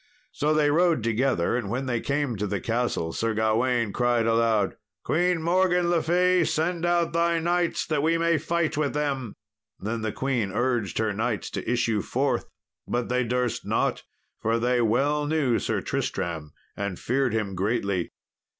[0.31, 4.75] So they rode together, and when they came to the castle, Sir Gawain cried aloud,
[5.03, 9.35] "Queen Morgan le Fay, send out thy knights that we may fight with them."
[9.79, 12.45] Then the queen urged her knights to issue forth,
[12.87, 14.01] but they durst not,
[14.41, 18.09] for they well knew Sir Tristram, and feared him greatly.